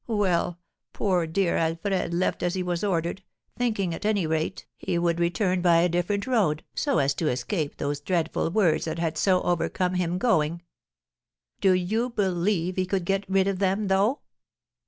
Well, 0.07 0.57
poor 0.93 1.27
dear 1.27 1.57
Alfred 1.57 2.11
left 2.11 2.41
as 2.41 2.55
he 2.55 2.63
was 2.63 2.83
ordered, 2.83 3.21
thinking, 3.55 3.93
at 3.93 4.03
any 4.03 4.25
rate, 4.25 4.65
he 4.75 4.97
would 4.97 5.19
return 5.19 5.61
by 5.61 5.81
a 5.81 5.89
different 5.89 6.25
road, 6.25 6.63
so 6.73 6.97
as 6.97 7.13
to 7.13 7.27
escape 7.27 7.77
those 7.77 7.99
dreadful 7.99 8.49
words 8.49 8.85
that 8.85 8.97
had 8.97 9.15
so 9.15 9.43
overcome 9.43 9.93
him 9.93 10.17
going. 10.17 10.63
Do 11.59 11.73
you 11.73 12.09
believe 12.09 12.77
he 12.77 12.87
could 12.87 13.05
get 13.05 13.29
rid 13.29 13.47
of 13.47 13.59
them, 13.59 13.89
though? 13.89 14.21